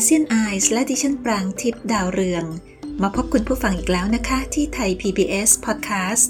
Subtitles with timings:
[0.00, 2.44] ASEAN Eyes และดิฉันปรางทิพย์ดาวเรือง
[3.02, 6.26] มาพบคุณผู้ฟังอีกแล้วนะคะ ที่ไทย PBS Podcast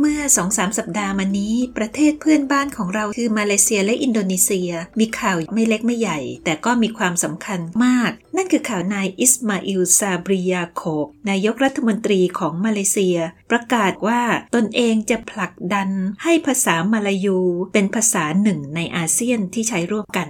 [0.00, 13.18] เมื่อ 2-3 สัปดาห์มานี้ ประเทศเพื่อนบ้านของเราคือมาเลเซียและอินโดนีเซีย มีข่าวไม่เล็กไม่ใหญ่ แต่ก็มีความสำคัญมาก นั่นคือข่าวนายอิสมาอิลซาบริยาโคบนายกรัฐมนตรีของมาเลเซีย
[13.50, 14.22] ประกาศว่า
[14.54, 15.88] ตนเองจะผลักดัน
[16.22, 17.38] ให้ภาษามาลายู
[17.72, 20.28] เป็นภาษาหนึ่งในอาเซียนที่ใช้ร่วมกัน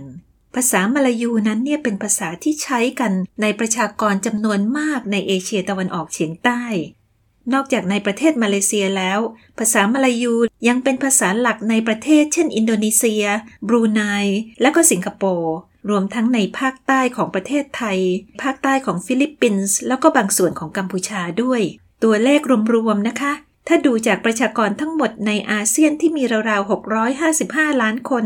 [0.54, 6.62] ภาษามาลายูนั้นเนี่ยเป็นภาษาที่ใช้กันในประชากรจำนวนมากในเอเชียตะวันออกเฉียงใต้
[7.52, 9.18] นอกจากในประเทศมาเลเซียแล้ว
[9.58, 10.34] ภาษามาลายู
[10.68, 13.24] ยังเป็นภาษาหลักในประเทศ เช่น อินโดนีเซีย
[13.68, 14.02] บรูไน
[14.60, 15.54] และก็สิงคโปร์
[15.90, 17.98] รวมทั้งในภาคใต้ของประเทศไทย
[18.42, 21.60] ภาคใต้ของฟิลิปปินส์ แล้วก็บางส่วนของกัมพูชาด้วย
[22.04, 22.40] ตัวเลข
[22.74, 23.32] รวมๆนะคะ
[23.68, 26.70] ถ้าดูจากประชากรทั้งหมดในอาเซียนที่มีราวๆ
[27.26, 28.24] 655 ล้านคน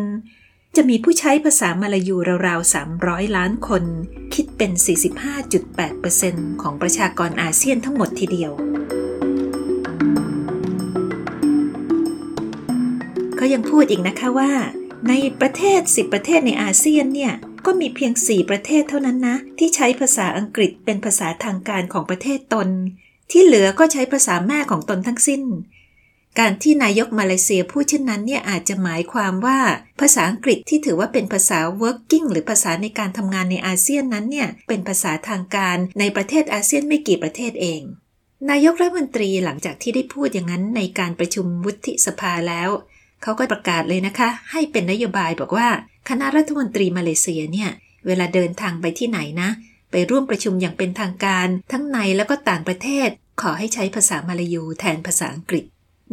[0.76, 3.84] จะมีผู้ใช้ภาษามาลายูราวๆ 300 ล้านคน
[4.34, 4.72] คิดเป็น
[5.46, 8.52] 45.8%ของประชากรอาเซียนทั้งหมดทีเดียว
[13.36, 14.52] เขายังพูดอีกนะคะว่า
[15.08, 17.32] ในประเทศ 10 ประเทศในอาเซียนเนี่ย
[17.66, 22.68] ก็มีเพียง 4 ประเทศเท่านั้นนะ ที่ใช้ภาษาอังกฤษเป็นภาษาทางการของประเทศตน
[23.30, 25.42] ที่เหลือก็ใช้ภาษาแม่ของตนทั้งสิ้น
[26.38, 29.58] การที่นายกมาเลเซียพูดเช่นนั้นเนี่ยอาจจะหมายความว่า
[30.00, 37.82] ภาษาอังกฤษที่ถือว่าเป็นภาษา working หรือภาษาในการทำงานในอาเซียนนั้นเนี่ยเป็นภาษาทางการในประเทศอาเซียนไม่กี่ประเทศเอง
[38.50, 42.68] นายกรัฐมนตรีหลังจากที่ได้พูดอย่างนั้นในการประชุมวุฒิสภาแล้ว
[43.22, 45.68] เขาก็ประกาศเลยนะคะ ให้เป็นนโยบายบอกว่า
[46.08, 47.70] คณะรัฐมนตรีมาเลเซียเนี่ย
[48.06, 49.50] เวลาเดินทางไปที่ไหนนะ
[49.90, 53.08] ไปร่วมประชุมอย่างเป็นทางการ ทั้งในแล้วก็ต่างประเทศ
[53.42, 55.64] ขอให้ใช้ภาษามาลายูแทนภาษาอังกฤษ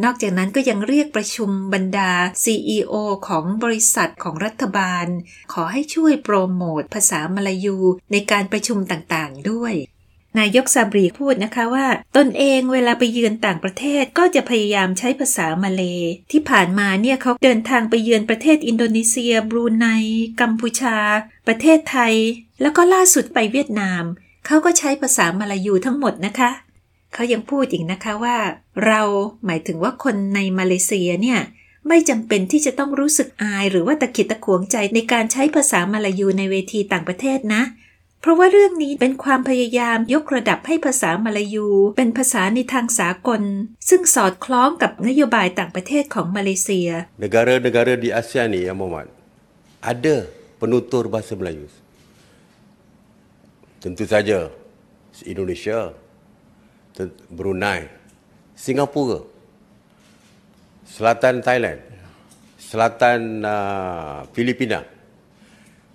[0.03, 2.12] นอกจากนั้นก็ยังเรียกประชุมบรรดา
[2.44, 2.95] CEO
[3.28, 5.06] ของบริษัทของรัฐบาล
[5.53, 7.78] ขอให้ช่วยโปรโมทภาษามลายู
[8.11, 9.75] ในการประชุมต่างๆ ด้วย
[10.40, 15.84] นายกซาบรีพูดนะคะว่า ตนเองเวลาไปเยือนต่างประเทศก็จะพยายามใช้ภาษามาเล
[16.31, 19.88] ที่ผ่านมาเนี่ยเขาเดินทางไปเยือนประเทศอินโดนีเซีย บรูไน
[20.41, 20.97] กัมพูชา
[21.47, 22.13] ประเทศไทย
[22.61, 24.03] แล้วก็ล่าสุดไปเวียดนาม
[24.45, 26.51] เขาก็ใช้ภาษามาลายูทั้งหมดนะคะ
[27.13, 28.38] เขายังพูดอีกนะคะว่า
[28.85, 29.01] เรา
[29.45, 31.39] หมายถึงว่าคนในมาเลเซียเนี่ย
[31.88, 37.63] ไม่จำเป็นที่จะต้องรู้สึกอายหรือว่าตะขิดตะขวงใจในการใช้ภาษามาลายูในเวทีต่างประเทศนะ
[38.22, 41.67] เพราะว่าเรื่องนี้เป็นความพยายามยกระดับให้ภาษามาลายู
[41.97, 43.41] เป็นภาษาในทางสากล
[43.89, 46.89] ซึ่งสอดคล้องกับนโยบายต่างประเทศของมาเลเซีย
[47.23, 49.07] Negara-negara di ASEAN ni, ya Muhammad,
[49.91, 50.16] ada
[50.61, 51.66] penutur bahasa Melayu.
[53.81, 54.53] Tentu saja
[55.25, 55.97] Indonesia,
[57.31, 57.88] Brunei,
[58.56, 59.24] Singapura,
[60.84, 61.79] Selatan Thailand,
[62.59, 64.84] Selatan uh, Filipina,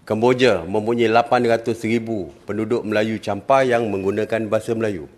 [0.07, 5.11] Kemboja mempunyai 800,000 penduduk Melayu campa yang menggunakan bahasa Melayu.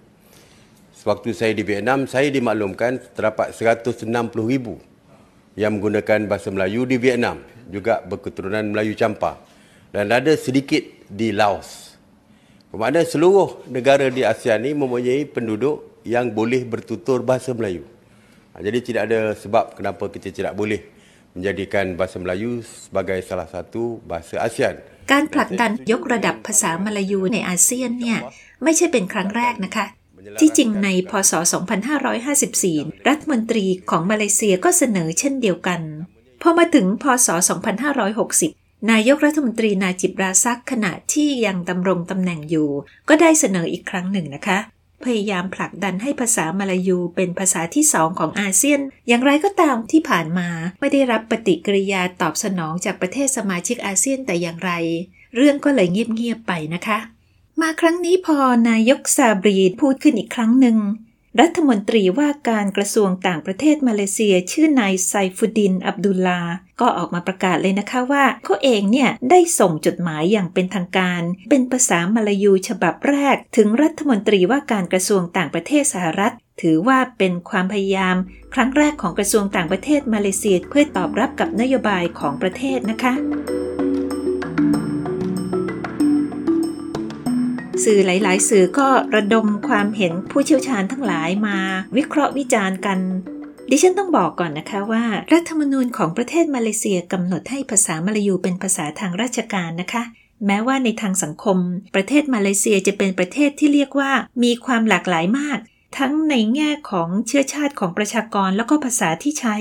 [0.96, 4.08] Sewaktu saya di Vietnam, saya dimaklumkan terdapat 160,000
[5.60, 9.36] yang menggunakan bahasa Melayu di Vietnam, juga berketurunan Melayu campa.
[9.92, 11.87] Dan ada sedikit di Laos.
[12.73, 17.85] Bermakna seluruh negara di ASEAN ini mempunyai penduduk yang boleh bertutur bahasa Melayu.
[18.53, 20.81] Ha, Jadi tidak ada sebab kenapa kita tidak boleh
[21.37, 24.75] menjadikan bahasa Melayu sebagai salah satu bahasa ASEAN.
[25.11, 28.19] การผลักดันยกระดับภาษามาลายูในอาเซียนเนี่ย
[28.63, 29.85] ไม่ใช่เป็นครั้งแรกนะคะ
[30.39, 31.33] ที่จริงในพศ
[32.19, 35.81] 2554 รัฐมนตรีของมาเลเซียก็เสนอเช่นเดียวกัน
[36.41, 37.27] พอมาถึงพศ
[37.93, 38.56] 2560
[38.90, 42.70] นายกรัฐมนตรีนาจิบราซักขณะที่ยังดำรงตำแหน่งอยู่
[43.08, 44.58] ก็ได้เสนออีกครั้งหนึ่งนะคะ
[45.04, 50.48] พยายามผลักดันให้ภาษามาลายูเป็นภาษาที่สองของอาเซียน อย่างไรก็ตามที่ผ่านมา
[50.80, 54.70] ไม่ได้รับปฏิกิริยาตอบสนองจากประเทศสมาชิกอาเซียนแต่อย่างไร
[55.36, 56.98] เรื่องก็เลยเงียบๆไปนะคะ
[57.60, 58.38] มาครั้งนี้พอ
[58.68, 60.76] นายกซาบรีพูดขึ้นอีกครั้งหนึ่ง
[61.42, 66.40] รัฐมนตรีว่าการกระทรวงต่างประเทศมาเลเซีย ชื่อนายไซฟุดิน อับดุลลา
[66.80, 78.16] ก็ออกมาประกาศเลยนะคะว่าเขาเองเนี่ยได้ส่งจดหมายอย่างเป็นทางการ เป็นภาษามาลายูฉบับแรก ถึงรัฐมนตรีว่าการกระทรวงต่างประเทศสหรัฐ ถือว่าเป็นความพยายาม
[78.54, 83.14] ครั้งแรกของกระทรวงต่างประเทศมาเลเซีย เพื่อตอบรับกับนโยบายของประเทศนะคะ
[87.84, 91.58] สื่อหลาย ๆ สื่อก็ระดมความเห็นผู้เชี่ยวชาญทั้งหลายมา
[91.96, 92.98] วิเคราะห์วิจารณ์กัน
[93.70, 100.02] ดิฉันต้องบอกก่อนนะคะว่า รัฐธรรมนูญของประเทศมาเลเซียกำหนดให้ภาษามลายูเป็นภาษาทางราชการนะคะ
[100.46, 101.58] แม้ว่าในทางสังคม
[101.94, 105.58] ประเทศมาเลเซียจะเป็นประเทศที่เรียกว่ามีความหลากหลายมาก
[105.98, 109.56] ทั้งในแง่ของเชื้อชาติของประชากรแล้วก็ภาษาที่ใช้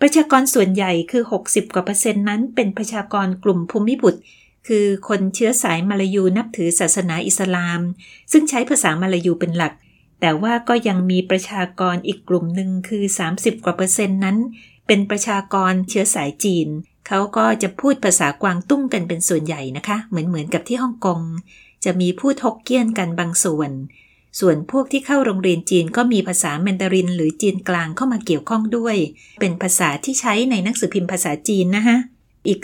[0.00, 4.20] ประชากรส่วนใหญ่คือ 60 กว่าเปอร์เซ็นต์นั้นเป็นประชากรกลุ่มภูมิบุตร
[4.68, 7.80] คือคนเชื้อสายมาลายูนับถือศาสนาอิสลาม
[8.32, 9.72] ซึ่งใช้ภาษามาลายูเป็นหลัก
[10.20, 14.36] แต่ว่าก็ยังมีประชากรอีกกลุ่มหนึ่งคือ 30 กว่าเปอร์เซ็นต์นั้น
[14.86, 16.68] เป็นประชากรเชื้อสายจีน
[17.08, 21.20] เขาก็จะพูดภาษากวางตุ้งกันเป็นส่วนใหญ่นะคะ เหมือนเหมือนกับที่ฮ่องกง
[21.84, 23.70] จะมีพูดฮกเกี้ยนกันบางส่วน
[24.40, 28.96] ส่วนพวกที่เข้าโรงเรียนจีนก็มีภาษาแมนดาริน หรือจีนกลางเข้ามาเกี่ยวข้องด้วย
[29.40, 31.98] เป็นภาษาที่ใช้ในหนังสือพิมพ์ภาษาจีนนะฮะ
[32.46, 32.60] อีก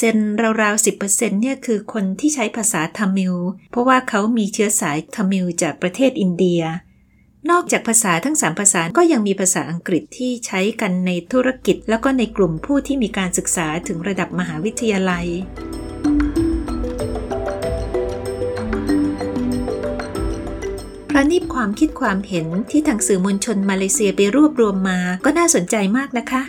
[0.00, 3.34] 10%ราวๆ 10%เนี่ยคือคนที่ใช้ภาษาทามิล
[3.70, 6.62] เพราะว่าเขามีเชื้อสายทามิลจากประเทศอินเดีย
[7.50, 15.26] นอกจากภาษาทั้ง 3 ภาษาก็ยังมีภาษาอังกฤษที่ใช้กันในธุรกิจ แล้วก็ในกลุ่มผู้ที่มีการศึกษาถึงระดับมหาวิทยาลัย
[21.10, 26.42] พระนิบความคิดความเห็นที่ทางสื่อมวลชนมาเลเซียไปรวบรวมมาก็น่าสนใจมากนะคะ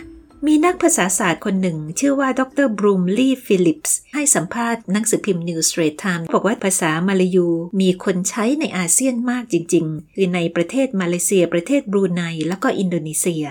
[0.46, 7.48] มีนักภาษาศาสตร์คนหนึ่ง ชื่อว่าดรบรูมลีฟิลิปส์ให้สัมภาษณ์หนังสือพิมพ์ New Straits Times บอกว่าภาษามาลายู
[7.80, 13.44] มีคนใช้ในอาเซียนมากจริง ๆ คือในประเทศมาเลเซีย ประเทศบรูไนแล้วก็อินโดนีเซีย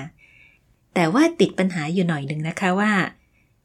[0.93, 2.93] แต่ว่าติดปัญหาอยู่หน่อยหนึ่งนะคะว่า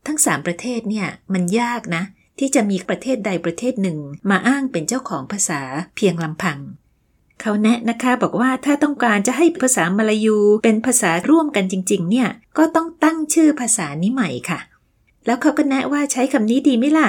[0.07, 2.03] ทั้ง3ประเทศเนี่ยมันยากนะ
[2.39, 3.99] ที่จะมีประเทศใดประเทศหนึ่ง
[4.31, 5.63] มาอ้างเป็นเจ้าของภาษา
[5.97, 6.59] เพียงลำพัง
[7.41, 12.29] เขาแนะนะคะบอกว่าถ้าต้องการจะให้ภาษามลายูเป็นภาษาร่วมกันจริง ๆ เนี่ย
[12.59, 14.61] ก็ต้องตั้งชื่อภาษานี้ใหม่ค่ะ
[15.27, 17.09] แล้วเขาก็แนะว่าใช้คำนี้ดีไหมล่ะ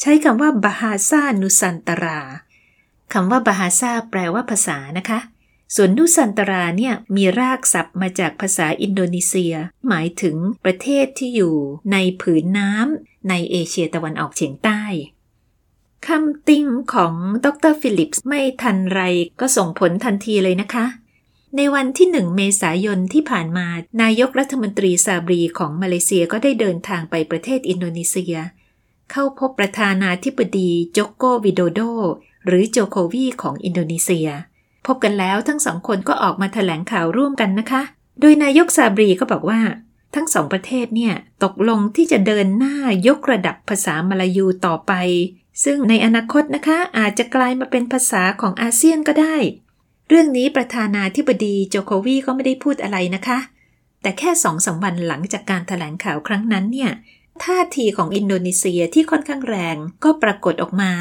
[0.00, 2.20] ใช้คำว่าบาฮาซานุสันตรา
[3.12, 5.18] คำว่าบาฮาซาแปลว่าภาษานะคะ
[5.74, 9.54] ส่วนนุสันตราเนี่ยมีรากศัพท์มาจากภาษาอินโดนีเซีย
[9.88, 11.54] หมายถึงประเทศที่อยู่
[11.92, 14.82] ในผืนน้ำในเอเชียตะวันออกเฉียงใต้
[16.08, 17.14] คำติงของ
[17.44, 19.00] ดรฟิลิปส์ไม่ทันไร
[19.40, 20.84] ก็ส่งผลทันทีเลยนะคะ
[21.56, 23.66] ในวันที่หนึ่งเมษายนที่ผ่านมา
[24.02, 28.36] นายกรัฐมนตรีซาบรีของมาเลเซียก็ได้เดินทางไปประเทศอินโดนีเซีย
[29.10, 31.80] เข้าพบประธานาธิบดีโจโกวิโดโด
[32.46, 34.28] หรือโจโควีของอินโดนีเซีย
[34.86, 37.82] พบกันแล้วทั้งสองคนก็ออกมาแถลงข่าวร่วมกันนะคะ
[38.20, 39.60] โดยนายกซาบรีก็บอกว่า
[40.14, 41.14] ทั้งสองประเทศเนี่ย
[41.44, 42.76] ตกลงที่จะเดินหน้า
[43.08, 44.92] ยกระดับภาษามลายูต่อไป
[45.64, 49.36] ซึ่งในอนาคตนะคะอาจจะกลายมาเป็นภาษาของอาเซียนก็ได้
[50.08, 53.38] เรื่องนี้ประธานาธิบดีโจโควีก็ไม่ได้พูดอะไรนะคะ
[54.02, 56.90] แต่แค่สองสามวันหลังจากการถแถลงข่าวครั้งนั้นเนี่ย
[57.44, 60.92] ท่าทีของอินโดนีเซียที่ค่อนข้างแรงก็ปรากฏออกมา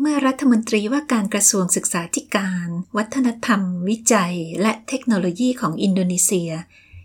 [0.00, 6.50] เมื่อรัฐมนตรีว่าการกระทรวงศึกษาธิการ วัฒนธรรม วิจัย และเทคโนโลยีของอินโดนีเซีย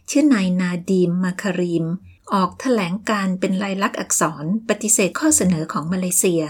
[0.10, 1.86] ชื่อนายนาดีมมาคารีม
[2.34, 6.44] ออกแถลงการณ์เป็นลายลักษณ์อักษรปฏิเสธข้อเสนอของมาเลเซีย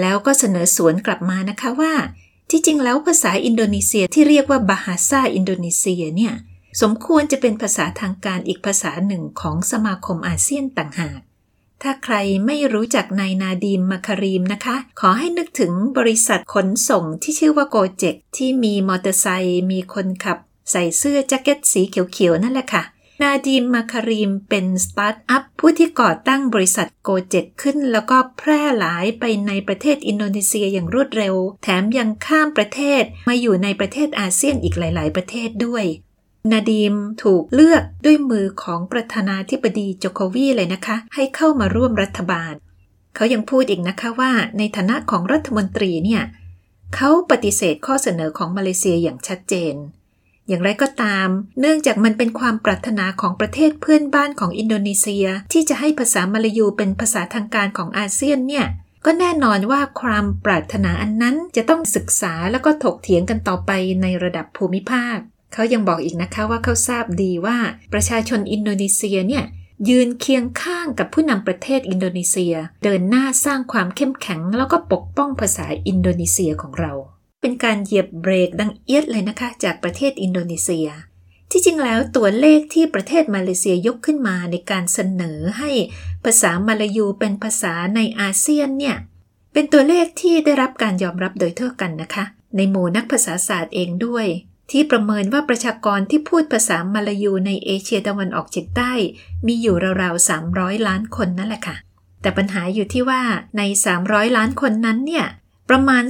[0.00, 1.94] แล้วก็เสนอสวนกลับมานะคะว่า
[2.50, 6.34] ที่จริงแล้วภาษาอินโดนีเซียที่เรียกว่าบาฮาซาอินโดนีเซียเนี่ย
[6.80, 11.20] สมควรจะเป็นภาษาทางการอีกภาษาหนึ่งของสมาคมอาเซียนต่างหาก
[11.82, 12.14] ถ้าใคร
[12.46, 20.38] ไม่รู้จักนายนาดีมมาคารีมนะคะ ขอให้นึกถึงบริษัทขนส่งที่ชื่อว่า Gojek ที่มีมอเตอร์ไซค์มีคนขับ
[20.70, 22.82] ใส่เสื้อแจ็คเก็ตสีเขียวๆนั่นแหละค่ะ
[23.22, 35.84] นาดีมมาคารีมเป็นสตาร์ทอัพผู้ที่ก่อตั้งบริษัท Gojek ขึ้น แล้วก็แพร่หลายไปในประเทศอินโดนีเซียอย่างรวดเร็ว แถมยังข้ามประเทศมาอยู่ในประเทศอาเซียนอีกหลาย ๆ ประเทศด้วย
[36.52, 42.54] นาดีมถูกเลือกด้วยมือของประธานาธิบดีโจโควีเลยนะคะ ให้เข้ามาร่วมรัฐบาล
[43.14, 46.22] เขายังพูดอีกนะคะว่าในฐานะของรัฐมนตรีเนี่ย
[46.94, 49.74] เขาปฏิเสธข้อเสนอของมาเลเซียอย่างชัดเจน
[50.48, 51.28] อย่างไรก็ตาม
[51.60, 58.66] เนื่องจากมันเป็นความปรารถนาของประเทศเพื่อนบ้านของอินโดนีเซีย ที่จะให้ภาษามลายูเป็นภาษาทางการของอาเซียนเนี่ย
[59.04, 63.70] ก็แน่นอนว่าความปรารถนาอันนั้นจะต้องศึกษาแล้วก็ถกเถียงกันต่อไป
[64.02, 65.16] ในระดับภูมิภาค
[65.52, 67.58] เขายังบอกอีกนะคะว่าเขาทราบดีว่า
[67.92, 69.44] ประชาชนอินโดนีเซียเนี่ย
[69.88, 76.92] ยืนเคียงข้างกับผู้นำประเทศอินโดนีเซีย เดินหน้าสร้างความเข้มแข็งแล้วก็ปกป้องภาษาอินโดนีเซียของเรา
[77.46, 80.88] เป็นการเหยียบเบรกดังเอียดเลยนะคะ จากประเทศอินโดนีเซีย
[81.50, 85.70] ที่จริงแล้วตัวเลขที่ประเทศมาเลเซียยกขึ้นมาในการเสนอให้
[86.24, 88.96] ภาษามาลายูเป็นภาษาในอาเซียนเนี่ย
[89.52, 92.24] เป็นตัวเลขที่ได้รับการยอมรับโดยทั่วกันนะคะ
[92.56, 94.26] ในหมู่นักภาษาศาสตร์เองด้วย
[94.70, 98.92] ที่ประเมินว่าประชากรที่พูดภาษามาลายูในเอเชียตะวันออกเฉียงใต้
[99.46, 101.76] มีอยู่ราวๆ300 ล้านคนนั่นแหละค่ะ
[102.20, 103.22] แต่ปัญหาอยู่ที่ว่า
[103.58, 103.62] ใน
[104.00, 105.26] 300 ล้านคนนั้นเนี่ย
[105.70, 106.04] ประมาณ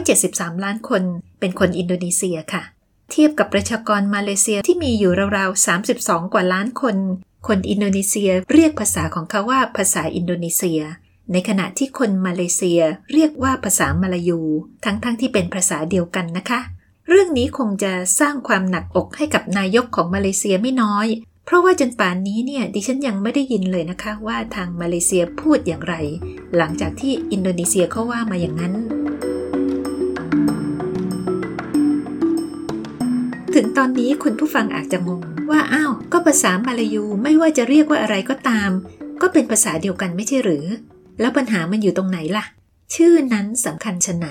[0.00, 1.02] 273 ล้านคน
[1.40, 2.62] เป็นคนอินโดนีเซียค่ะ
[3.10, 6.96] เทียบกับประชากรมาเลเซียที่มีอยู่ราวๆ 32 กว่าล้านคน
[7.46, 10.80] คนอินโดนีเซียเรียกภาษาของเขาว่าภาษาอินโดนีเซีย
[11.32, 12.80] ในขณะที่คนมาเลเซีย
[13.12, 14.40] เรียกว่าภาษามาลายู
[14.84, 16.60] ทั้งๆทที่เป็นภาษาเดียวกันนะคะ
[17.08, 21.06] เรื่องนี้คงจะสร้างความหนักอกให้กับนายกของมาเลเซียไม่น้อย
[21.48, 25.94] เพราะว่าจนป่านนี้เนี่ยดิฉันยังไม่ได้ยินเลยนะคะ ว่าทางมาเลเซียพูดอย่างไร
[26.56, 28.74] หลังจากที่อินโดนีเซียเขาว่ามาอย่างนั้น
[33.54, 38.70] ถึงตอนนี้คุณผู้ฟังอาจจะงงว่าอ้าวก็ภาษามาลายูไม่ว่าจะเรียกว่าอะไรก็ตาม
[39.20, 40.66] ก็เป็นภาษาเดียวกันไม่ใช่หรือ
[41.20, 42.44] แล้วปัญหามันอยู่ตรงไหนล่ะ
[42.94, 44.28] ชื่อนั้นสำคัญชะไหน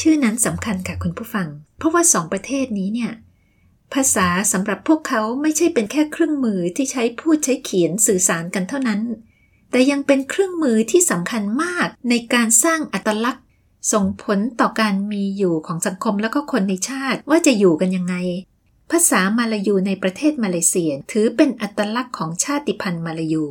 [0.00, 3.12] ชื่อนั้นสำคัญค่ะคุณผู้ฟัง เพราะว่าสองประเทศนี้เนี่ย
[3.94, 9.00] ภาษาสำหรับพวกเขาไม่ใช่เป็นแค่เครื่องมือที่ใช้พูดใช้เขียนสื่อสารกันเท่านั้น
[9.70, 13.44] แต่ยังเป็นเครื่องมือที่สำคัญมากในการสร้างอัตลักษณ์
[13.92, 18.14] ส่งผลต่อการมีอยู่ของสังคมแล้วก็คนในชาติว่าจะอยู่กันยังไง
[18.90, 23.46] ภาษามาลายูในประเทศมาเลเซียถือเป็นอัตลักษณ์ของชาติพันธุ์มาลายู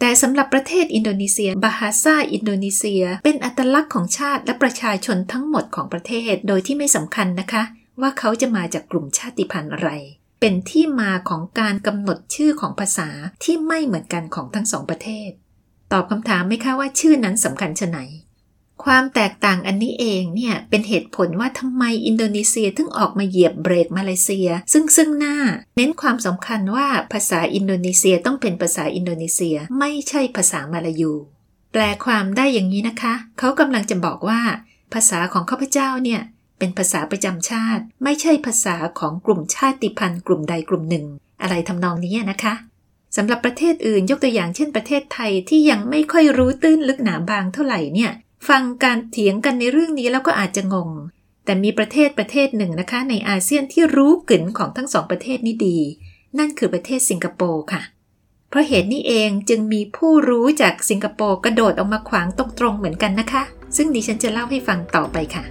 [0.00, 7.62] แต่สำหรับประเทศอินโดนีเซีย บาฮาซาอินโดนีเซีย เป็นอัตลักษณ์ของชาติและประชาชนทั้งหมดของประเทศ โดยที่ไม่สำคัญนะคะ
[8.00, 9.90] ว่าเขาจะมาจากกลุ่มชาติพันธุ์อะไร
[10.40, 13.08] เป็นที่มาของการกำหนดชื่อของภาษา
[13.44, 15.30] ที่ไม่เหมือนกันของทั้งสองประเทศ
[15.92, 17.98] ตอบคำถามไหมคะว่าชื่อนั้นสำคัญชะไหน
[18.84, 25.36] ความแตกต่างอันนี้เองเนี่ยเป็นเหตุผลว่าทำไมอินโดนีเซียถึงออกมาเหยียบเบรกมาเลเซีย ซึ่งซึ่งหน้า
[25.76, 31.12] เน้นความสำคัญว่าภาษาอินโดนีเซียต้องเป็นภาษาอินโดนีเซียไม่ใช่ภาษามาลายู
[31.72, 34.40] แปลความได้อย่างนี้นะคะ เขากำลังจะบอกว่า
[34.92, 36.20] ภาษาของข้าพเจ้าเนี่ย
[36.62, 41.06] เป็นภาษาประจำชาติ ไม่ใช่ภาษาของกลุ่มชาติพันธุ์กลุ่มใดกลุ่มหนึ่ง
[41.42, 42.54] อะไรทำนองนี้นะคะ
[43.16, 48.10] สำหรับประเทศอื่นยกตัวอย่างเช่นประเทศไทยที่ยังไม่ค่อยรู้ตื้นลึกหนาบางเท่าไหร่เนี่ย
[48.48, 50.90] ฟังการเถียงกันในเรื่องนี้แล้วก็อาจจะงง
[51.44, 55.78] แต่มีประเทศประเทศหนึ่งนะคะ ในอาเซียนที่รู้กลิ่นของทั้งสองประเทศนี้ดี
[56.38, 57.82] นั่นคือประเทศสิงคโปร์ค่ะ
[58.48, 63.42] เพราะเหตุนี้เองจึงมีผู้รู้จากสิงคโปร์กระโดดออกมาขวางตรงๆเหมือนกันนะคะ
[63.76, 65.44] ซึ่งดิฉันจะเล่าให้ฟังต่อไปค่ะ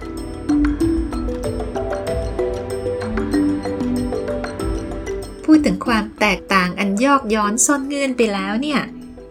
[5.54, 8.80] พูดถึงความแตกต่างอันยอกย้อนซ่อนเงื่อนไปแล้วเนี่ย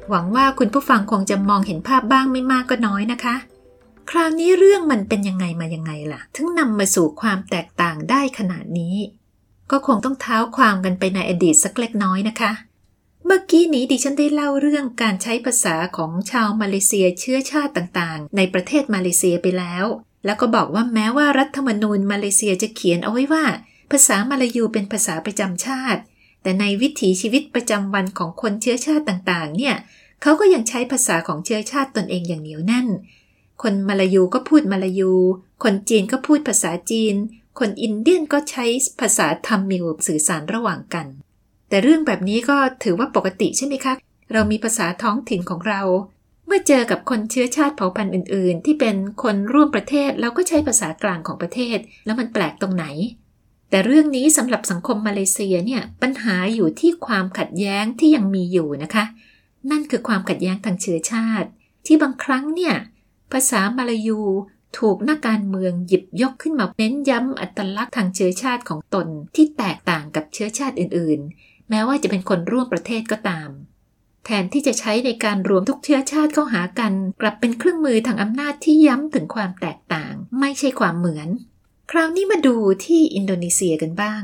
[0.10, 3.36] หวังว่าคุณผู้ฟังคงจะมองเห็นภาพบ้างไม่มากก็น้อยนะคะ
[4.10, 8.96] คราวนี้เรื่องมันเป็นยังไงมายังไงล่ะ ถึงนำมาสู่ความแตกต่างได้ขนาดนี้
[9.72, 12.52] ก็คงต้องเท้าความกันไปในอดีตสักเล็กน้อยนะคะ
[13.26, 19.86] เมื่อกี้นี้ดิฉันได้เล่าเรื่องการใช้ภาษาของชาวมาเลเซียเชื้อชาติต่างๆ ในประเทศมาเลเซียไปแล้ว
[20.26, 23.46] แล้วก็บอกว่าแม้ว่ารัฐธรรมนูญมาเลเซียจะเขียนเอาไว้ว่า
[23.92, 26.02] ภาษามาลายูเป็นภาษาประจำชาติ
[26.42, 29.76] แต่ในวิถีชีวิตประจำวันของคนเชื้อชาติต่างๆ เนี่ย
[30.22, 32.88] เขาก็ยังใช้ภาษาของเชื้อชาติตนเองอย่างเหนียวแน่น
[33.62, 35.12] คนมาลายูก็พูดมาลายู
[35.64, 37.16] คนจีนก็พูดภาษาจีน
[37.60, 38.66] คนอินเดียนก็ใช้
[39.00, 41.08] ภาษาทัมมิลสื่อสารระหว่างกัน
[41.70, 43.94] แต่เรื่องแบบนี้ก็ถือว่าปกติใช่ไหมคะ
[44.34, 45.82] เรามีภาษาท้องถิ่นของเรา
[46.46, 52.86] เมื่อเจอกับคนเชื้อชาติเผ่าพันธุ์อื่น ๆ ที่เป็นคนร่วมประเทศเราก็ใช้ภาษากลางของประเทศ แล้วมันแปลกตรงไหน
[53.72, 59.06] แต่เรื่องนี้สำหรับสังคมมาเลเซียเนี่ยปัญหาอยู่ที่ความขัดแย้งที่ยังมีอยู่นะคะ
[59.72, 61.50] นั่นคือความขัดแย้งทางเชื้อชาติ
[61.86, 62.76] ที่บางครั้งเนี่ย
[63.32, 64.22] ภาษามาลายู
[64.78, 73.50] ถูกนักการเมืองหยิบยกขึ้นมาเน้นย้ำอัตลักษณ์ทางเชื้อชาติของตนที่แตกต่างกับเชื้อชาติอื่นๆ แม้ว่าจะเป็นคนร่วมประเทศก็ตาม
[74.26, 81.30] แทนที่จะใช้ในการรวมทุกเชื้อชาติเข้าหากัน กลับเป็นเครื่องมือทางอำนาจที่ย้ำถึงความแตกต่าง ไม่ใช่ความเหมือน
[81.94, 82.56] คราวนี้มาดู
[82.86, 84.24] ที่อินโดนีเซียกันบ้าง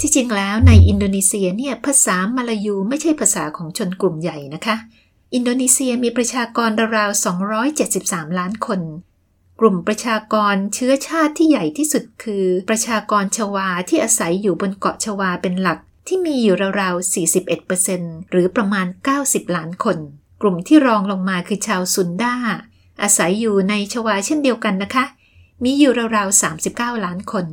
[0.00, 4.76] ที่จริงแล้วในอินโดนีเซียเนี่ยภาษามาลายูไม่ใช่ภาษาของชนกลุ่มใหญ่นะคะ
[5.34, 7.24] อินโดนีเซียมีประชากรราวๆ
[7.78, 8.80] 273 ล้านคน
[9.60, 17.14] กลุ่มประชากรเชื้อชาติที่ใหญ่ที่สุดคือ ประชากรชวาที่อาศัยอยู่บนเกาะชวาเป็นหลักที่มีอยู่ราวๆ
[17.68, 18.86] 41%หรือประมาณ
[19.20, 19.98] 90 ล้านคน
[20.42, 22.34] กลุ่มที่รองลงมาคือชาวซุนดา
[23.02, 25.06] อาศัยอยู่ในชวาเช่นเดียวกันนะคะ
[25.64, 27.46] มีอยู่ราวๆ 39 ล้านคน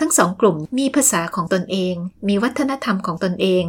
[0.00, 1.94] ทั้งสองกลุ่มมีภาษาของตนเอง
[2.28, 3.64] มีวัฒนธรรมของตนเอง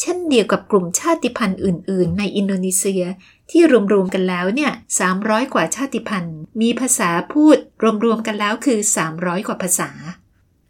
[0.00, 3.04] เช่นเดียวกับกลุ่มชาติพันธุ์อื่น ๆ ในอินโดนีเซีย
[3.50, 3.62] ที่
[3.92, 4.72] รวม ๆ กันแล้วเนี่ย
[5.12, 7.56] 300 กว่าชาติพันธุ์ มีภาษาพูด
[8.04, 8.78] รวม ๆ กันแล้วคือ
[9.14, 9.90] 300 กว่าภาษา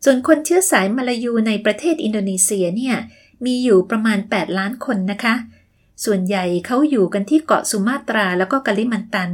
[0.05, 2.97] ส่วนคนเชื้อสายมาลายูในประเทศอินโดนีเซียเนี่ย
[3.45, 5.35] มีอยู่ประมาณ 8 ล้านคนนะคะ
[6.05, 9.33] ส่วนใหญ่เขาอยู่กันที่เกาะสุมาตราแล้วก็กะลิมันตัน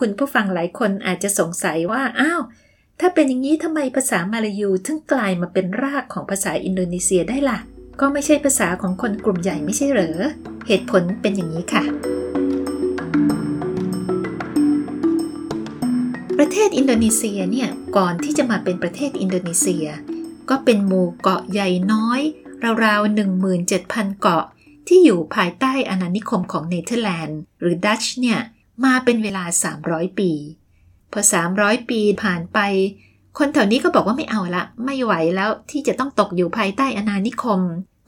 [0.00, 2.42] คุณผู้ฟังหลายคนอาจจะสงสัยว่า อ้าว
[3.00, 7.58] ถ้าเป็นอย่างนี้ทำไมภาษามาลายูถึงกลายมาเป็นรากของภาษาอินโดนีเซียได้ล่ะ
[8.00, 10.18] ก็ไม่ใช่ภาษาของคนกลุ่มใหญ่ไม่ใช่เหรอ
[10.66, 11.84] เหตุผลเป็นอย่างนี้ค่ะ
[16.38, 19.86] ประเทศอินโดนีเซียเนี่ย ก่อนที่จะมาเป็นประเทศอินโดนีเซีย
[20.50, 22.20] ก็เป็นหมู่เกาะใหญ่น้อย
[22.84, 23.16] ราวๆ
[23.62, 24.44] 17,000 เกาะ
[24.88, 28.40] ที่อยู่ภายใต้อาณานิคมของเนเธอร์แลนด์ หรือดัตช์เนี่ย
[28.84, 29.44] มาเป็นเวลา
[29.82, 30.30] 300 ปี
[31.12, 31.20] พอ
[31.54, 32.58] 300 ปีผ่านไป
[33.38, 37.60] คนแถวนี้ก็บอกว่าไม่เอาละ ไม่ไหวแล้วที่จะต้องตกอยู่ภายใต้อาณานิคม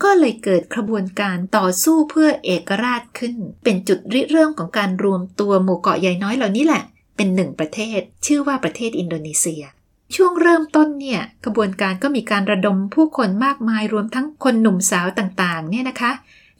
[0.02, 6.82] ก็เลยเกิดกระบวนการต่อสู้เพื่อเอกราชขึ้น เป็นจุดริเริ่มของการรวมตัวหมู่เกาะใหญ่น้อยเหล่านี้แหละ
[7.16, 9.62] เป็นหนึ่งประเทศ ชื่อว่าประเทศอินโดนีเซีย
[10.14, 16.12] ช่วงเริ่มต้นเนี่ยกระบวนการก็มีการระดมผู้คนมากมายรวมทั้งคนหนุ่มสาวต่างๆ เนี่ยนะคะ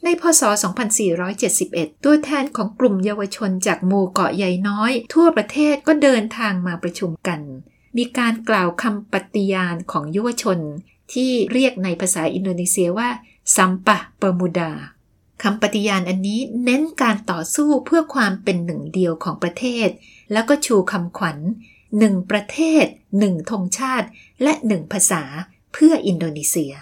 [0.03, 0.41] ในพศ
[1.23, 7.39] 2471 ตัวแทนของกลุ่มเยาวชนจากหมู่เกาะใหญ่น้อย ทั่วประเทศก็เดินทางมาประชุมกัน
[7.97, 10.59] มีการกล่าวคำปฏิญาณของเยาวชน
[11.13, 13.09] ที่เรียกในภาษาอินโดนีเซียว่า
[13.55, 14.71] Sumpah Pemuda
[15.43, 19.87] คำปฏิญาณอันนี้เน้นการต่อสู้เพื่อความเป็นหนึ่งเดียวของประเทศ
[20.31, 21.37] แล้วก็ชูคำขวัญ
[21.99, 22.85] หนึ่งประเทศ
[23.19, 24.07] หนึ่งธงชาติ
[24.43, 25.23] และหนึ่งภาษา
[25.73, 26.73] เพื่ออินโดนีเซีย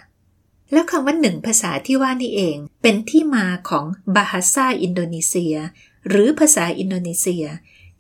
[0.72, 5.55] แล้วคำว่าหนึ่งภาษาที่ว่านี่เอง เป็นที่มาของ Bahasa Indonesia
[6.10, 7.46] หรือภาษาอินโดนีเซีย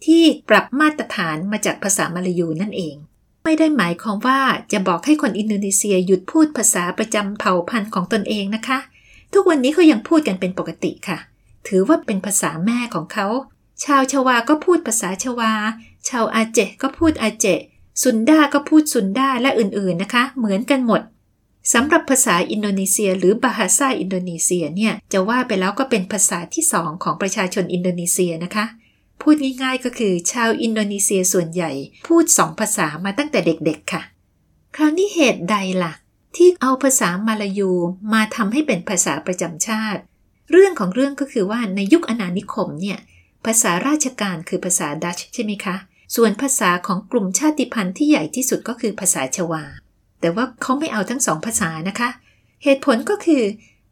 [0.05, 2.95] ที่ปรับมาตรฐานมาจากภาษามลายูนั่นเอง
[3.43, 8.79] ไม่ได้หมายความว่าจะบอกให้คนอินโดนีเซียหยุดพูดภาษาประจำเผ่าพันธุ์ของตนเองนะคะ
[9.33, 11.17] ทุกวันนี้เขายังพูดกันเป็นปกติค่ะ
[11.67, 13.27] ถือว่าเป็นภาษาแม่ของเขา
[13.83, 15.53] ชาวชวาก็พูดภาษาชวา
[16.09, 17.45] ชาวอาเจะห์ก็พูดอาเจะห์
[18.03, 21.01] ซุนดาก็พูดซุนดาและอื่นๆนะคะ เหมือนกันหมด
[21.73, 28.65] สำหรับภาษาอินโดนีเซีย หรือ Bahasa Indonesia เนี่ยจะว่าไปแล้วก็เป็นภาษาที่สองของประชาชนอินโดนีเซียนะคะ
[29.21, 31.71] พูดง่ายๆก็คือชาวอินโดนีเซียส่วนใหญ่
[32.07, 34.01] พูดสองภาษามาตั้งแต่เด็กๆค่ะ
[34.75, 35.93] คราวนี้เหตุใดล่ะ
[36.35, 37.71] ที่เอาภาษามาลายู
[38.13, 40.01] มาทำให้เป็นภาษาประจำชาติ
[40.51, 42.99] เรื่องของเรื่องก็คือว่าในยุคอาณานิคมเนี่ย
[43.45, 45.75] ภาษาราชการคือภาษาดัชใช่ไหมคะ
[46.15, 49.63] ส่วนภาษาของกลุ่มชาติพันธุ์ที่ใหญ่ที่สุดก็คือภาษาชวา
[50.21, 52.09] แต่ว่าเขาไม่เอาทั้งสองภาษานะคะ
[52.63, 53.43] เหตุผลก็คือ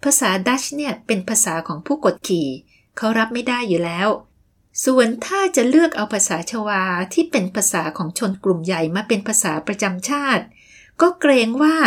[0.03, 2.47] ภาษาดัชเนี่ยเป็นภาษาของผู้กดขี่
[2.97, 4.09] เขารับไม่ได้อยู่แล้ว
[4.85, 10.43] ส่วนถ้าจะเลือกเอาภาษาชวาที่เป็นภาษาของชนกลุ่มใหญ่มาเป็นภาษาประจำชาติ
[11.01, 11.77] ก็เกรงว่า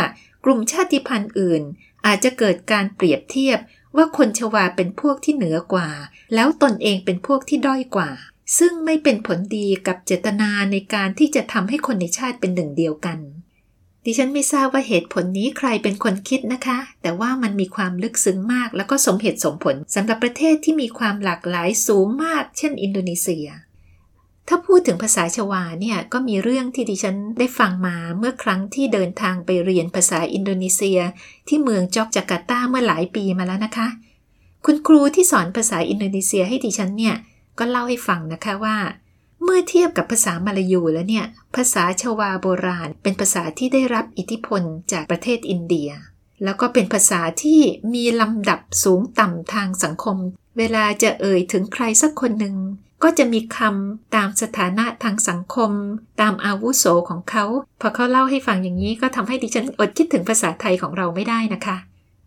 [0.45, 1.63] กลุ่มชาติพันธุ์อื่น
[2.07, 3.59] อาจจะเกิดการเปรียบเทียบ
[3.97, 5.89] ว่าคนชวาเป็นพวกที่เหนือกว่า
[6.35, 8.11] แล้วตนเองเป็นพวกที่ด้อยกว่า
[8.59, 13.19] ซึ่งไม่เป็นผลดีกับเจตนาในการที่จะทำให้คนในชาติเป็นหนึ่งเดียวกัน
[14.05, 23.49] ดิฉันไม่ทราบว่าเหตุผลนี้ใครเป็นคนคิดนะคะ แต่ว่ามันมีความลึกซึ้งมาก แล้วก็สมเหตุสมผลสำหรับประเทศที่มีความหลากหลายสูงมาก เช่น อินโดนีเซีย
[24.49, 31.01] ถ้าพูดถึงภาษาชวาเนี่ยก็มีเรื่องที่ดิฉันได้ฟังมาเมื่อครั้งที่เดินทางไปเรียนภาษาอินโดนีเซีย
[31.49, 33.89] ที่เมืองจอกจาการ์ตาเมื่อหลายปีมาแล้วนะคะ
[34.67, 37.17] คุณครูที่สอนภาษาอินโดนีเซียให้ดิฉันเนี่ย
[37.59, 38.77] ก็เล่าให้ฟังนะคะว่า
[39.43, 41.27] เมื่อเทียบกับภาษามาลายูแล้วเนี่ย
[41.57, 45.91] ภาษาชวาโบราณ เป็นภาษาที่ได้รับอิทธิพลจากประเทศอินเดีย
[46.45, 47.61] แล้วก็เป็นภาษาที่
[47.95, 50.17] มีลำดับสูงต่ำทางสังคม
[50.59, 52.57] เวลาจะเอ่ยถึงใครสักคนหนึ่ง
[53.03, 55.71] ก็จะมีคำตามสถานะทางสังคม
[56.21, 57.45] ตามอาวุโสของเขา
[57.81, 61.77] พอเขาเล่าให้ฟังอย่างนี้ก็ทำให้ดิฉันอดคิดถึงภาษาไทยของเราไม่ได้นะคะ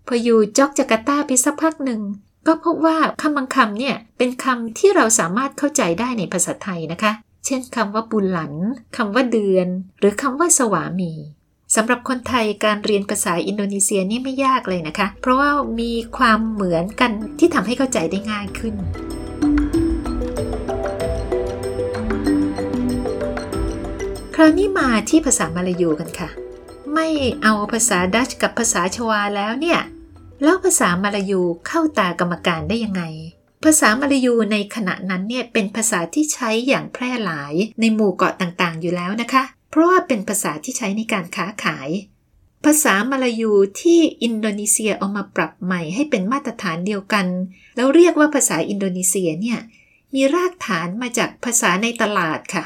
[0.08, 2.02] พออยู่จอกจาการ์ตาไปสักพักหนึ่ง
[2.48, 7.12] ก็พบว่าคำบางคำเนี่ยเป็นคำที่เราสามารถเข้าใจได้ในภาษาไทยนะคะ
[7.46, 8.54] เช่นคำว่าบุญหลัน
[8.98, 9.68] คำว่าเดือน
[10.00, 11.12] หรือคำว่าสวามี
[11.76, 18.76] สำหรับคนไทยการเรียนภาษาอินโดนีเซียนี่ไม่ยากเลยนะคะ เพราะว่ามีความเหมือนกันที่ทำให้เข้าใจได้ง่ายขึ้น
[24.36, 26.30] คราวนี้มาที่ภาษามาลายูกันค่ะ
[26.94, 27.08] ไม่
[27.44, 29.80] เอาภาษาดัชกับภาษาชวาแล้วเนี่ย
[30.44, 33.04] แล้วภาษามาลายูเข้าตากรรมการได้ยังไง
[33.64, 41.90] ภาษามาลายูในขณะนั้นเนี่ยเป็นภาษาที่ใช้อย่างแพร่หลายในหมู่เกาะต่างๆ อยู่แล้วนะคะ เพราะว่าเป็นภาษาที่ใช้ในการค้าขาย
[42.66, 47.26] ภาษามาลายูที่อินโดนีเซียเอามาปรับใหม่ให้เป็นมาตรฐานเดียวกัน
[47.76, 49.60] แล้วเรียกว่าภาษาอินโดนีเซียเนี่ย
[50.16, 52.64] มีรากฐานมาจากภาษาในตลาดค่ะ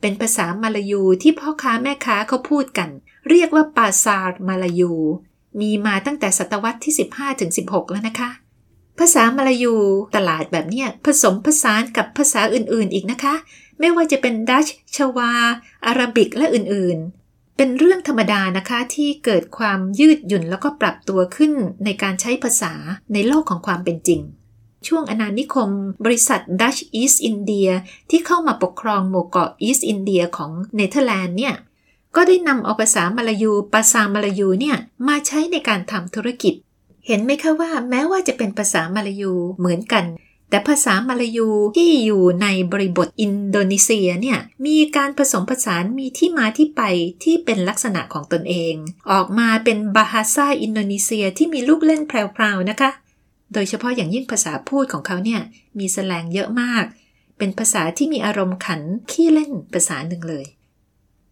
[0.00, 2.90] เป็นภาษามาลายูที่พ่อค้าแม่ค้าเขาพูดกัน
[3.28, 4.92] เรียกว่า Pasar Melayu
[5.60, 6.94] มีมาตั้งแต่ศตวรรษที่
[7.42, 8.30] 15-16 แล้วนะคะ
[8.98, 9.74] ภาษามาลายู
[10.16, 13.34] ตลาดแบบเนี้ยผสมผสานกับภาษาอื่นๆอีกนะคะ
[13.80, 15.32] ไม่ว่าจะเป็นดัตช์ชวา
[15.86, 21.52] Arabic และอื่นๆ เป็นเรื่องธรรมดานะคะที่เกิดความยืดหยุ่นแล้วก็ปรับตัวขึ้น
[21.84, 22.72] ในการใช้ภาษา
[23.12, 24.20] ในโลกของความเป็นจริง
[24.86, 25.70] ช่วงอาณานิคม
[26.04, 27.68] บริษัท Dutch East India
[28.10, 31.54] ที่เข้ามาปกครองหมู่เกาะ East India ของเนเธอร์แลนด์เนี่ย
[32.16, 34.76] ก็ได้นำเอาภาษามาลายูภาษามาลายูเนี่ย
[35.08, 36.54] มาใช้ในการทำธุรกิจ
[37.06, 40.04] เห็นไหมคะว่าแม้ว่าจะเป็นภาษามาลายูเหมือนกัน
[40.50, 46.82] แต่ภาษามาลายูที่อยู่ในบริบทอินโดนีเซียเนี่ยมีการผสมผสานมีที่มาที่ไป
[47.24, 48.74] ที่เป็นลักษณะของตนเอง
[49.10, 52.90] ออกมาเป็นบาฮาซาอินโดนีเซียที่มีลูกเล่นแพรวๆนะคะ
[53.52, 55.40] โดยเฉพาะอย่างยิ่งภาษาพูดของเขาเนี่ย
[55.78, 56.84] มีแสลงเยอะมาก
[57.38, 60.44] เป็นภาษาที่มีอารมณ์ขันขี้เล่นภาษาหนึ่งเลย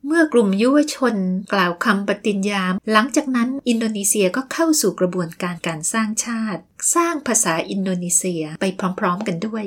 [0.09, 1.15] เมื่อกลุ่มยุวชน
[1.53, 6.61] กล่าวคำปฏิญญา หลังจากนั้นอินโดนีเซียก็เข้าสู่กระบวนการการสร้างชาติ
[6.95, 8.65] สร้างภาษาอินโดนีเซียไป
[8.99, 9.65] พร้อมๆกันด้วย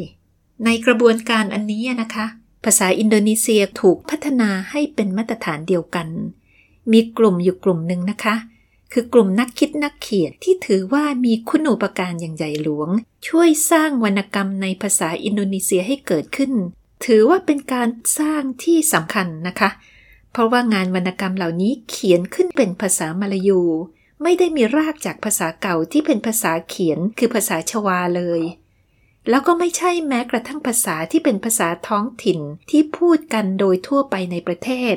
[0.65, 2.25] ในกระบวนการอันนี้นะคะ
[2.65, 6.07] ภาษาอินโดนีเซียถูกพัฒนาให้เป็นมาตรฐานเดียวกัน
[6.91, 8.35] มีกลุ่มอยู่กลุ่มหนึ่งนะคะ
[8.93, 12.89] คือกลุ่มนักคิดนักเขียนที่ถือว่ามีคุณูปการอย่างใหญ่หลวง
[13.27, 16.51] ช่วยสร้างวรรณกรรมในภาษาอินโดนีเซียให้เกิดขึ้น
[17.05, 17.87] ถือว่าเป็นการ
[18.19, 19.69] สร้างที่สำคัญนะคะ
[20.31, 23.61] เพราะว่างานวรรณกรรมเหล่านี้เขียนขึ้นเป็นภาษามาลายู
[24.23, 28.41] ไม่ได้มีรากจากภาษาเก่าที่เป็นภาษาเขียนคือภาษาชวาเลย
[29.29, 32.39] แล้วก็ไม่ใช่แม้กระทั่งภาษาที่เป็นภาษาท้องถิ่น
[32.69, 34.95] ที่พูดกันโดยทั่วไปในประเทศ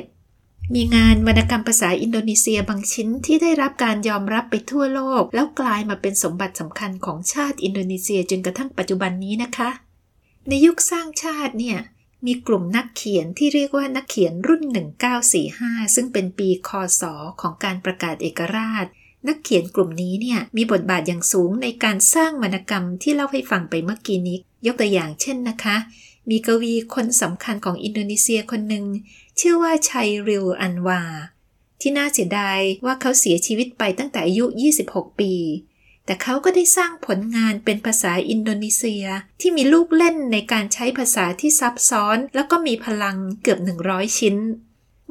[0.73, 9.69] มีงานวรรณกรรมภาษาอินโดนีเซียบางชิ้นที่ได้รับการยอมรับไปทั่วโลก แล้วกลายมาเป็นสมบัติสำคัญของชาติอินโดนีเซียจนกระทั่งปัจจุบันนี้นะคะ
[10.47, 11.77] ในยุคสร้างชาติเนี่ย
[12.25, 14.63] มีกลุ่มนักเขียนที่เรียกว่านักเขียนรุ่น
[15.29, 16.69] 1945 ซึ่งเป็นปีค
[17.01, 17.03] ศ
[17.41, 18.85] ของการประกาศเอกราช
[19.27, 25.77] นักเขียนกลุ่มนี้เนี่ยมีบทบาทอย่างสูงในการสร้างวรรณกรรมที่เล่าให้ฟังไปเมื่อกี้นี้ ยกตัวอย่างเช่นนะคะ
[26.29, 28.85] มีกวีคนสำคัญของอินโดนีเซียคนหนึ่ง
[29.39, 31.01] ชื่อว่าชัยริลอันวา
[31.81, 34.45] ที่น่าเสียดายว่าเขาเสียชีวิตไปตั้งแต่อายุ
[34.83, 35.33] 26 ปี
[36.05, 39.05] แต่เขาก็ได้สร้างผลงานเป็นภาษาอินโดนีเซีย
[39.41, 44.35] ที่มีลูกเล่นในการใช้ภาษาที่ซับซ้อน แล้วก็มีพลังเกือบ 100 ชิ้น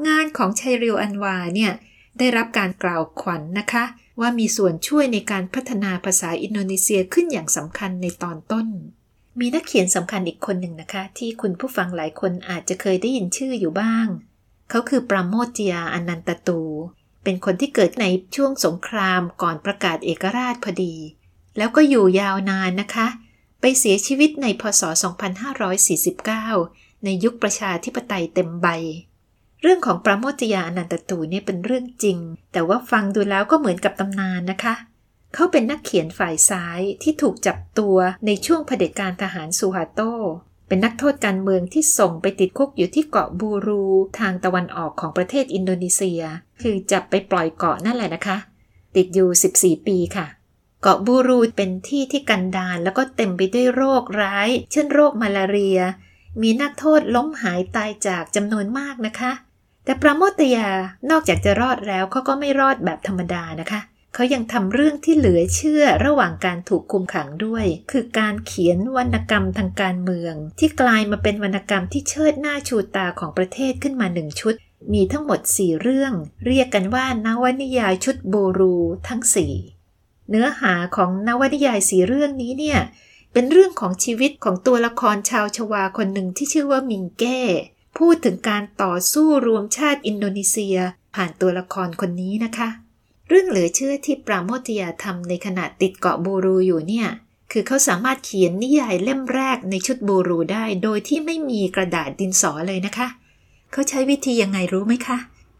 [0.06, 1.72] งานของชัยริวอันวาเนี่ย
[2.18, 3.84] ได้รับการกล่าวขวัญนนะคะ
[4.20, 8.66] ว่ามีส่วนช่วยในการพัฒนาภาษาอินโดนีเซียขึ้นอย่างสำคัญในตอนต้น
[9.40, 14.06] มีนักเขียนสำคัญอีกคนหนึ่งนะคะ ที่คุณผู้ฟังหลายคนอาจจะเคยได้ยินชื่ออยู่บ้าง
[14.70, 16.60] เขาคือปราโมทจียาอนันตตู
[17.24, 18.06] เป็นคนที่เกิดใน
[18.36, 20.94] ช่วงสงครามก่อนประกาศเอกราชพอดี
[21.56, 23.06] แล้วก็อยู่ยาวนานนะคะ
[23.60, 24.82] ไปเสียชีวิตในพศ
[26.28, 28.66] 2549 ในยุคประชาธิปไตยเต็มใบ
[29.62, 32.18] เรื่องของปราโมทยาอนันตตูเนี่ยเป็นเรื่องจริง
[32.52, 34.74] แต่ว่าฟังดูแล้วก็เหมือนกับตำนานนะคะ
[35.34, 40.00] เขาเป็นนักเขียนฝ่ายซ้ายที่ถูกจับตัวในช่วงเผด็จการทหารซูฮาโต
[40.72, 43.84] เป็นนักโทษการเมืองที่ส่งไปติดคุกอยู่ที่เกาะบูรู
[44.18, 46.22] ทางตะวันออกของประเทศอินโดนีเซีย
[46.62, 48.36] คือจับไปปล่อยเกาะนั่นแหละนะคะ
[48.96, 50.26] ติดอยู่ 14 ปีค่ะ
[50.82, 55.80] เกาะบูรูเป็นที่ที่กันดารแล้วก็เต็มไปด้วยโรคร้าย เช่นโรคมาลาเรีย
[56.42, 59.32] มีนักโทษล้มหายตายจากจำนวนมากนะคะ
[59.84, 60.68] แต่ปราโมตยา
[61.10, 74.54] นอกจากจะรอดแล้วเขาก็ไม่รอดแบบธรรมดานะคะเเขายังทำเรื่องที่เหลือเชื่อระหว่างการถูกคุมขังด้วย คือการเขียนวรรณกรรมทางการเมือง ที่กลายมาเป็นวรรณกรรมที่เชิดหน้าชูตาของประเทศขึ้นมาหนึ่งชุด
[74.92, 76.12] มีทั้งหมดสี่เรื่อง
[76.46, 78.76] เรียกกันว่านวนิยายชุดโบรู
[79.08, 79.54] ทั้งสี่
[80.30, 82.78] เนื้อหาของนวนิยายสี่เรื่องนี้เนี่ย
[83.32, 87.40] เป็นเรื่องของชีวิตของตัวละครชาวชวาคนหนึ่งที่ชื่อว่ามิงแก้
[87.98, 90.76] พูดถึงการต่อสู้รวมชาติอินโดนีเซีย
[91.14, 92.68] ผ่านตัวละครคนนี้นะคะ
[93.34, 97.08] เรื่องเหลือเชื่อที่ปราโมทยาทำในขณะติดเกาะบูรูอยู่เนี่ย
[97.52, 103.08] คือเขาสามารถเขียนนิยายเล่มแรกในชุดบูรูได้ โดยที่ไม่มีกระดาษดินสอเลยนะคะ
[103.72, 105.18] เขาใช้วิธียังไงรู้ไหมคะ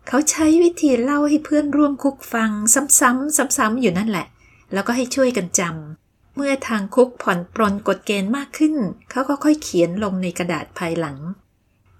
[0.08, 4.26] เขาใช้วิธีเล่าให้เพื่อนร่วมคุกฟังซ้ำๆซ้ำๆอยู่นั่นแหละ
[4.72, 8.74] แล้วก็ให้ช่วยกันจำเมื่อทางคุกผ่อนปรนกฎเกณฑ์มากขึ้น
[9.10, 11.18] เขาก็ค่อยเขียนลงในกระดาษภายหลัง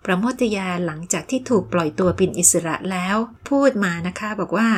[0.05, 3.17] ประโมทยาหลังจากที่ถูกปล่อยตัวเป็นอิสระแล้ว
[3.49, 4.69] พูดมานะคะบอกว่า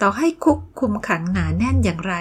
[0.00, 2.14] ต่อให้คุกคุมขังหนาแน่นอย่างไร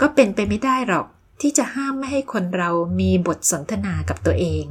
[0.00, 1.06] ก็เป็นไปไม่ได้หรอก
[1.40, 4.64] ที่จะห้ามไม่ให้คนเรามีบทสนทนากับตัวเอง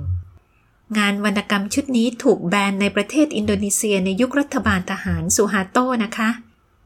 [0.98, 6.30] งานวรรณกรรมชุดนี้ถูกแบนในประเทศอินโดนีเซียในยุครัฐบาลทหารซูฮาโตนะคะ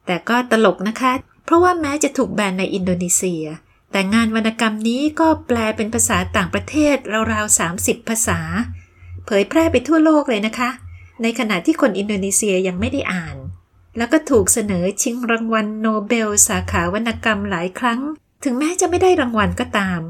[0.06, 1.12] แต่ก็ตลกนะคะ
[1.46, 3.44] เพราะว่าแม้จะถูกแบนในอินโดนีเซีย
[3.92, 6.96] แต่งานวรรณกรรมนี้ก็แปลเป็นภาษาต่างประเทศ
[7.32, 8.40] ราวๆ30 ภาษา
[9.26, 10.70] เผยแพร่ไปทั่วโลกเลยนะคะ
[11.22, 13.38] ในขณะที่คนอินโดนีเซียยังไม่ได้อ่าน
[13.98, 18.00] แล้วก็ถูกเสนอชิงรางวัลโนเบลสาขาวรรณกรรมหลายครั้ง
[18.44, 20.02] ถึงแม้จะไม่ได้รางวัลก็ตาม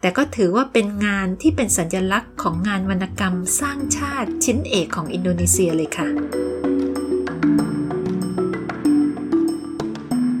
[0.00, 6.08] แต่ก็ถือว่าเป็นงานที่เป็นสัญลักษณ์ของงานวรรณกรรมสร้างชาติชิ้นเอกของอินโดนีเซียเลยค่ะ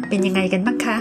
[0.08, 0.98] เป็นยังไงกันบ้างคะ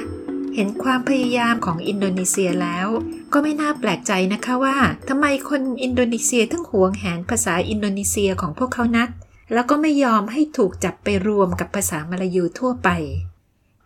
[0.55, 2.87] เห็นความพยายามของอินโดนีเซียแล้ว
[3.33, 4.77] ก็ไม่น่าแปลกใจนะคะว่า
[5.09, 9.09] ทำไมคนอินโดนีเซียทั้งหวงแหนภาษาอินโดนีเซียของพวกเขานัก
[9.53, 12.89] แล้วก็ไม่ยอมให้ถูกจับไปรวมกับภาษามาลายูทั่วไป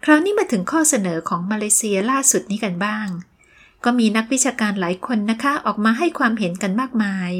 [0.03, 3.07] คราวนี้มาถึงข้อเสนอของมาเลเซียล่าสุดนี้กันบ้าง
[3.83, 7.31] ก็มีนักวิชาการหลายคนนะคะออกมาให้ความเห็นกันมากมาย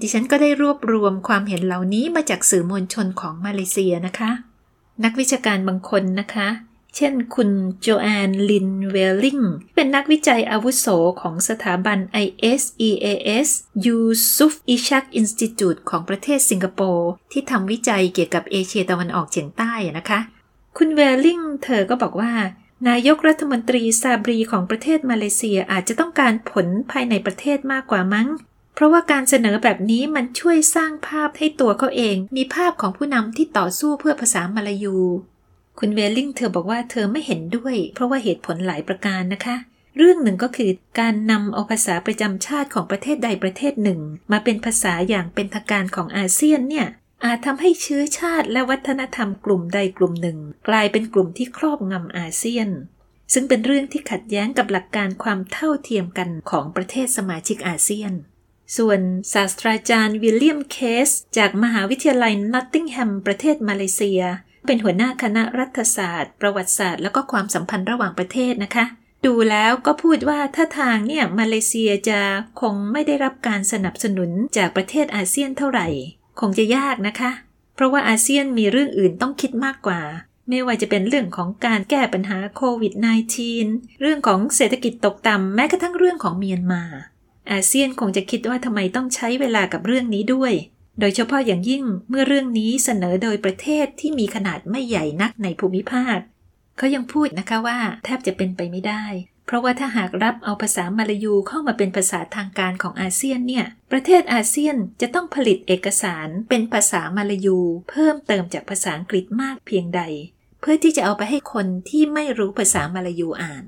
[0.00, 4.30] ดิฉันก็ได้รวบรวมความเห็นเหล่านี้มาจากสื่อมวลชนของมาเลเซียนะคะ
[5.04, 6.48] นักวิชาการบางคนนะคะ
[6.96, 7.50] เช่นคุณ
[7.80, 9.38] โจแอนลินเวลลิง
[9.74, 10.86] เป็นนักวิจัยอาวุโส
[11.20, 13.48] ของสถาบัน ISEAS
[13.86, 20.20] Yusuf Ishak Institute ของประเทศสิงคโปร์ ที่ทำวิจัยเกี่ยวกับเอเชียตะวันออกเฉียงใต้นะคะ
[20.78, 22.32] คุณเวลลิงเธอก็บอกว่า
[22.88, 28.28] นายกรัฐมนตรีซาบรีของประเทศมาเลเซียอาจจะต้องการผลภายในประเทศมากกว่ามั้ง
[28.74, 34.96] เพราะว่าการเสนอแบบนี้มันช่วยสร้างภาพให้ตัวเขาเอง มีภาพของผู้นำที่ต่อสู้เพื่อภาษามาลายู
[35.78, 39.56] คุณเวลลิงเธอบอกว่าเธอไม่เห็นด้วย เพราะว่าเหตุผลหลายประการนะคะ
[39.96, 44.00] เรื่องหนึ่งก็คือการนำเอาภาษาประจำชาติของประเทศใดประเทศหนึ่ง
[44.32, 46.86] มาเป็นภาษาอย่างเป็นทางการของอาเซียนเนี่ย
[47.24, 52.68] อาจทำให้เชื้อชาติและวัฒนธรรมกลุ่มใดกลุ่มหนึ่ง กลายเป็นกลุ่มที่ครอบงำอาเซียน
[53.32, 58.12] ซึ่งเป็นเรื่องที่ขัดแย้งกับหลักการความเท่าเทียมกันของประเทศสมาชิกอาเซียน
[58.76, 59.00] ส่วน
[59.32, 64.22] ศาสตราจารย์วิลเลียมเคส จากมหาวิทยาลัยนอตติงแฮมประเทศมาเลเซีย
[64.66, 68.84] เป็นหัวหน้าคณะรัฐศาสตร์ ประวัติศาสตร์ แล้วก็ความสัมพันธ์ระหว่างประเทศนะคะ
[69.26, 72.20] ดูแล้วก็พูดว่าถ้าทางเนี่ยมาเลเซียจะ
[72.60, 75.86] คงไม่ได้รับการสนับสนุนจากประเทศอาเซียนเท่าไหร่
[76.40, 77.30] คงจะยากนะคะ
[77.74, 80.00] เพราะว่าอาเซียนมีเรื่องอื่นต้องคิดมากกว่า
[80.48, 82.92] ไม่ว่าจะเป็นเรื่องของการแก้ปัญหาโควิด
[83.46, 86.82] -19 เรื่องของเศรษฐกิจตกต่ำแม้กระทั่งเรื่องของเมียนมา
[87.50, 90.52] อาเซียนคงจะคิดว่าทำไมต้องใช้เวลากับเรื่องนี้ด้วย
[90.98, 96.18] โดยเฉพาะอย่างยิ่งเมื่อเรื่องนี้เสนอโดยประเทศที่มีขนาดไม่ใหญ่นักในภูมิภาค
[96.78, 99.04] เขายังพูดนะคะว่าแทบจะเป็นไปไม่ได้
[99.46, 107.58] เพราะว่าถ้าหากรับเอาภาษามาลายูเข้ามาเป็นภาษาทางการของอาเซียนเนี่ย ประเทศอาเซียนจะต้องผลิตเอกสารเป็นภาษามาลายู
[107.90, 110.02] เพิ่มเติมจากภาษาอังกฤษมากเพียงใด
[110.60, 113.64] เพื่อที่จะเอาไปให้คนที่ไม่รู้ภาษามาลายูอ่าน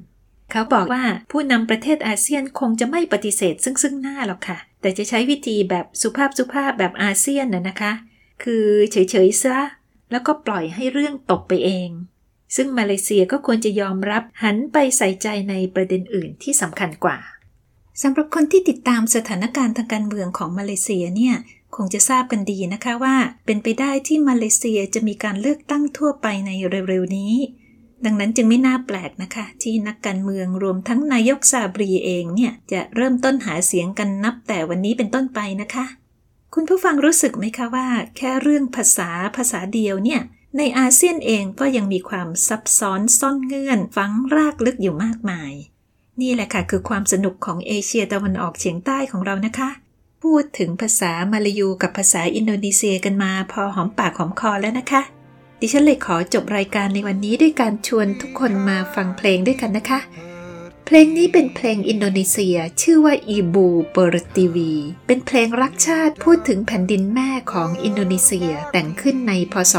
[0.50, 7.92] เขาบอกว่าผู้นำประเทศอาเซียนคงจะไม่ปฏิเสธซึ่งซึ่งหน้าหรอกค่ะ แต่จะใช้วิธีแบบสุภาพสุภาพแบบอาเซียนนะนะคะ
[8.42, 9.58] คือเฉยๆซะ
[10.10, 11.90] แล้วก็ปล่อยให้เรื่องตกไปเอง
[12.56, 17.18] ซึ่งมาเลเซียก็ควรจะยอมรับหันไปใส่ใจในประเด็นอื่นที่สำคัญกว่า
[18.02, 21.36] สำหรับคนที่ติดตามสถานการณ์ทางการเมืองของมาเลเซียเนี่ย
[21.76, 23.16] คงจะทราบกันดีนะคะว่า
[23.46, 26.50] เป็นไปได้ที่มาเลเซียจะมีการเลือกตั้งทั่วไปใน
[26.88, 27.34] เร็วๆนี้
[28.04, 35.84] ดังนั้นจึงไม่น่าแปลกนะคะ ที่นักการเมืองรวมทั้งนายกซาบรีเองเนี่ย จะเริ่มต้นหาเสียงกันนับแต่วันนี้เป็นต้นไปนะคะ
[36.54, 40.20] คุณผู้ฟังรู้สึกไหมคะว่า แค่เรื่องภาษาภาษาเดียวเนี่ย
[40.56, 45.52] ในอาเซียนเองก็ยังมีความซับซ้อนซ่อนเงื่อน ฝังรากลึกอยู่มากมาย
[46.20, 49.70] นี่แหละค่ะคือความสนุกของเอเชียตะวันออกเฉียงใต้ของเรานะคะ
[50.22, 55.02] พูดถึงภาษามาลายูกับภาษาอินโดนีเซียกันมา พอหอมปากหอมคอแล้วนะคะ
[55.64, 60.00] ดิฉันเลยขอจบรายการในวันนี้ด้วยการชวนทุกคนมาฟังเพลงด้วยกันนะคะ
[60.86, 64.72] เพลงนี้เป็นเพลงอินโดนีเซีย ชื่อว่า Ibu Pertiwi
[65.06, 69.74] เป็นเพลงรักชาติพูดถึงแผ่นดินแม่ของอินโดนีเซีย แต่งขึ้นในพศ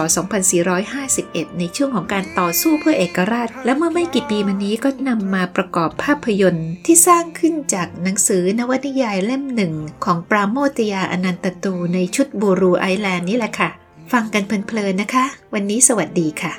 [0.78, 9.74] 2451 ในช่วงของการต่อสู้เพื่อเอกราช และเมื่อไม่กี่ปีมานี้ก็นำมาประกอบภาพยนตร์ที่สร้างขึ้นจากหนังสือนวนิยายเล่มหนึ่ง
[10.06, 16.54] ของปราโมทยาอนันตา ตูร์ในชุด Buru Island นี่แหละค่ะ ฟังกันเพลินๆนะคะ วันนี้สวัสดีค่ะ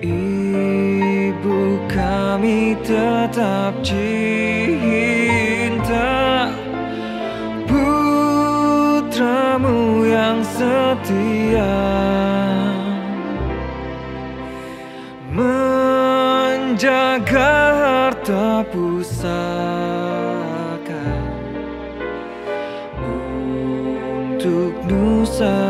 [0.00, 1.60] Ibu
[1.92, 4.88] kami tetap cinta
[7.68, 9.28] Putramu
[10.08, 11.76] yang setia
[15.36, 16.96] Menjaga
[17.76, 19.84] harta pusaka
[23.04, 25.69] Untuk nusa